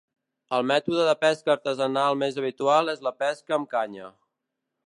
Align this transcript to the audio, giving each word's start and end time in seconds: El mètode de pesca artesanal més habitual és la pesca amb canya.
El 0.57 0.63
mètode 0.71 1.03
de 1.09 1.13
pesca 1.25 1.53
artesanal 1.55 2.19
més 2.23 2.41
habitual 2.45 2.93
és 2.97 3.07
la 3.09 3.15
pesca 3.25 3.59
amb 3.59 3.73
canya. 3.75 4.11